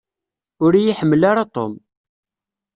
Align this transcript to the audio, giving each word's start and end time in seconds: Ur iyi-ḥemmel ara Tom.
Ur 0.63 0.73
iyi-ḥemmel 0.75 1.21
ara 1.29 1.43
Tom. 1.55 1.73